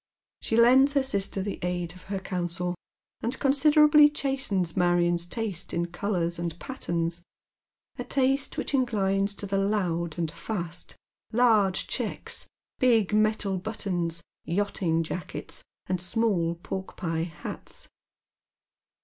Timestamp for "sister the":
1.03-1.59